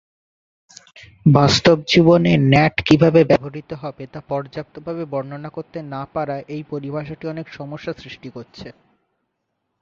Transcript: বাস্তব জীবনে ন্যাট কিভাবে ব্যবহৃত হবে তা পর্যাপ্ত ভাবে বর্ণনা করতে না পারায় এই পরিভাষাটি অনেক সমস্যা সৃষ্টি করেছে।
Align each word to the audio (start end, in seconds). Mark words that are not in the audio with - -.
বাস্তব 1.29 1.77
জীবনে 1.87 2.31
ন্যাট 2.45 2.75
কিভাবে 2.87 3.21
ব্যবহৃত 3.23 3.71
হবে 3.73 4.03
তা 4.13 4.19
পর্যাপ্ত 4.29 4.75
ভাবে 4.79 5.03
বর্ণনা 5.05 5.49
করতে 5.49 5.77
না 5.93 6.01
পারায় 6.13 6.43
এই 6.55 6.63
পরিভাষাটি 6.71 7.25
অনেক 7.27 7.45
সমস্যা 7.59 7.91
সৃষ্টি 7.93 8.29
করেছে। 8.29 8.67